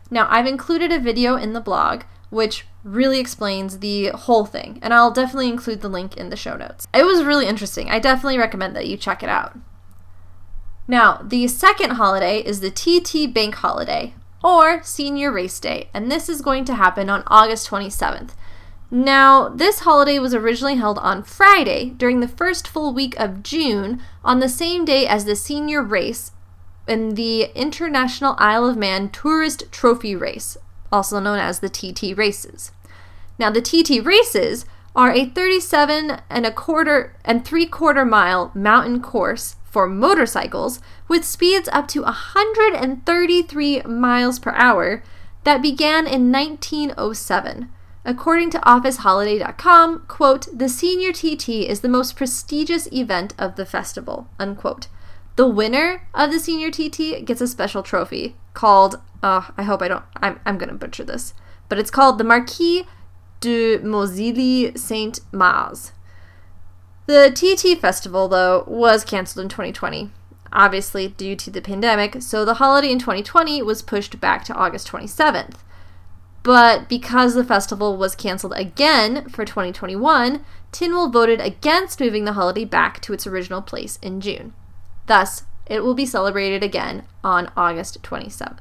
Now, 0.09 0.27
I've 0.29 0.47
included 0.47 0.91
a 0.91 0.99
video 0.99 1.35
in 1.35 1.53
the 1.53 1.61
blog 1.61 2.03
which 2.29 2.65
really 2.83 3.19
explains 3.19 3.79
the 3.79 4.07
whole 4.07 4.45
thing, 4.45 4.79
and 4.81 4.93
I'll 4.93 5.11
definitely 5.11 5.49
include 5.49 5.81
the 5.81 5.87
link 5.87 6.17
in 6.17 6.29
the 6.29 6.35
show 6.35 6.57
notes. 6.57 6.87
It 6.93 7.05
was 7.05 7.23
really 7.23 7.45
interesting. 7.45 7.89
I 7.89 7.99
definitely 7.99 8.39
recommend 8.39 8.75
that 8.75 8.87
you 8.87 8.97
check 8.97 9.21
it 9.21 9.29
out. 9.29 9.57
Now, 10.87 11.21
the 11.23 11.47
second 11.47 11.91
holiday 11.91 12.39
is 12.39 12.59
the 12.59 12.71
TT 12.71 13.33
Bank 13.33 13.55
Holiday, 13.55 14.15
or 14.43 14.83
Senior 14.83 15.31
Race 15.31 15.59
Day, 15.59 15.89
and 15.93 16.11
this 16.11 16.27
is 16.27 16.41
going 16.41 16.65
to 16.65 16.75
happen 16.75 17.09
on 17.09 17.23
August 17.27 17.69
27th. 17.69 18.31
Now, 18.95 19.49
this 19.49 19.79
holiday 19.79 20.19
was 20.19 20.35
originally 20.35 20.75
held 20.75 20.99
on 20.99 21.23
Friday 21.23 21.95
during 21.97 22.19
the 22.19 22.27
first 22.27 22.67
full 22.67 22.93
week 22.93 23.19
of 23.19 23.41
June, 23.41 23.99
on 24.23 24.39
the 24.39 24.47
same 24.47 24.85
day 24.85 25.07
as 25.07 25.25
the 25.25 25.35
senior 25.35 25.81
race 25.81 26.31
in 26.87 27.15
the 27.15 27.45
International 27.55 28.35
Isle 28.37 28.67
of 28.67 28.77
Man 28.77 29.09
Tourist 29.09 29.71
Trophy 29.71 30.15
Race, 30.15 30.57
also 30.91 31.19
known 31.19 31.39
as 31.39 31.59
the 31.59 31.69
TT 31.69 32.15
Races. 32.15 32.71
Now, 33.39 33.49
the 33.49 33.63
TT 33.63 34.05
Races 34.05 34.67
are 34.95 35.11
a 35.11 35.25
37 35.25 36.21
and 36.29 36.45
a 36.45 36.51
quarter 36.51 37.15
and 37.25 37.43
three 37.43 37.65
quarter 37.65 38.05
mile 38.05 38.51
mountain 38.53 39.01
course 39.01 39.55
for 39.71 39.87
motorcycles 39.87 40.79
with 41.07 41.25
speeds 41.25 41.67
up 41.73 41.87
to 41.87 42.03
133 42.03 43.81
miles 43.81 44.37
per 44.37 44.51
hour 44.51 45.01
that 45.45 45.63
began 45.63 46.05
in 46.05 46.31
1907. 46.31 47.71
According 48.05 48.49
to 48.51 48.59
OfficeHoliday.com, 48.59 50.05
quote, 50.07 50.47
the 50.53 50.67
Senior 50.67 51.13
TT 51.13 51.49
is 51.49 51.79
the 51.79 51.89
most 51.89 52.17
prestigious 52.17 52.91
event 52.91 53.33
of 53.37 53.55
the 53.55 53.65
festival, 53.65 54.27
unquote. 54.37 54.87
The 55.37 55.47
winner 55.47 56.05
of 56.13 56.31
the 56.31 56.39
Senior 56.39 56.69
TT 56.69 57.25
gets 57.25 57.39
a 57.39 57.47
special 57.47 57.81
trophy 57.81 58.35
called, 58.53 59.01
uh, 59.23 59.49
I 59.57 59.63
hope 59.63 59.81
I 59.81 59.87
don't, 59.87 60.03
I'm, 60.17 60.39
I'm 60.45 60.57
going 60.57 60.69
to 60.69 60.75
butcher 60.75 61.05
this, 61.05 61.33
but 61.69 61.79
it's 61.79 61.89
called 61.89 62.17
the 62.17 62.25
Marquis 62.25 62.85
de 63.39 63.79
Mozilly 63.79 64.77
Saint 64.77 65.21
Mars. 65.31 65.93
The 67.05 67.31
TT 67.31 67.79
festival, 67.79 68.27
though, 68.27 68.65
was 68.67 69.05
canceled 69.05 69.43
in 69.43 69.49
2020, 69.49 70.11
obviously 70.51 71.07
due 71.07 71.37
to 71.37 71.49
the 71.49 71.61
pandemic, 71.61 72.21
so 72.21 72.43
the 72.43 72.55
holiday 72.55 72.91
in 72.91 72.99
2020 72.99 73.61
was 73.61 73.81
pushed 73.81 74.19
back 74.19 74.43
to 74.45 74.53
August 74.53 74.89
27th. 74.89 75.55
But 76.43 76.89
because 76.89 77.35
the 77.35 77.45
festival 77.45 77.95
was 77.95 78.15
canceled 78.15 78.53
again 78.57 79.29
for 79.29 79.45
2021, 79.45 80.43
Tynwald 80.73 81.13
voted 81.13 81.39
against 81.39 82.01
moving 82.01 82.25
the 82.25 82.33
holiday 82.33 82.65
back 82.65 82.99
to 83.01 83.13
its 83.13 83.25
original 83.25 83.61
place 83.61 83.97
in 84.01 84.19
June. 84.19 84.53
Thus, 85.07 85.43
it 85.65 85.83
will 85.83 85.93
be 85.93 86.05
celebrated 86.05 86.61
again 86.61 87.03
on 87.23 87.49
August 87.55 88.03
27th. 88.03 88.59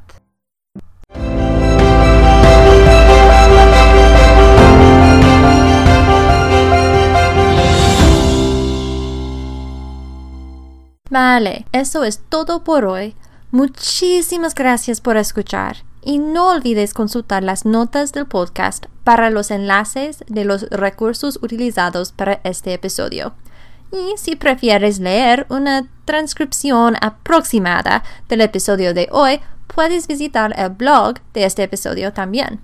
Vale, 11.11 11.67
eso 11.75 12.03
es 12.03 12.21
todo 12.31 12.61
por 12.61 12.85
hoy. 12.85 13.17
Muchísimas 13.51 14.55
gracias 14.55 15.01
por 15.01 15.17
escuchar 15.17 15.83
y 16.03 16.19
no 16.19 16.51
olvides 16.51 16.95
consultar 16.95 17.43
las 17.43 17.65
notas 17.65 18.13
del 18.13 18.27
podcast 18.27 18.87
para 19.05 19.31
los 19.31 19.51
enlaces 19.51 20.25
de 20.29 20.45
los 20.45 20.69
recursos 20.71 21.39
utilizados 21.43 22.13
para 22.13 22.41
este 22.45 22.75
episodio. 22.75 23.35
Y 23.93 24.17
si 24.17 24.37
prefieres 24.37 24.99
leer 24.99 25.47
una 25.49 25.87
transcripción 26.05 26.97
aproximada 27.01 28.03
del 28.29 28.41
episodio 28.41 28.95
de 28.95 29.09
hoy, 29.13 29.41
puedes 29.67 30.07
visitar 30.07 30.55
el 30.57 30.71
blog 30.71 31.21
de 31.35 31.45
este 31.45 31.63
episodio 31.63 32.13
también. 32.13 32.61